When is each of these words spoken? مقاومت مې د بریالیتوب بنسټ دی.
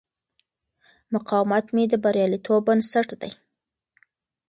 مقاومت 1.13 1.65
مې 1.75 1.83
د 1.89 1.93
بریالیتوب 2.03 2.59
بنسټ 2.67 3.09
دی. 3.21 3.31